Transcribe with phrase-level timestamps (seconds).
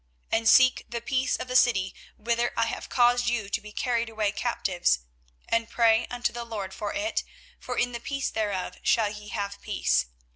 [0.31, 3.71] 24:029:007 And seek the peace of the city whither I have caused you to be
[3.71, 5.01] carried away captives,
[5.47, 7.23] and pray unto the LORD for it:
[7.59, 10.07] for in the peace thereof shall ye have peace.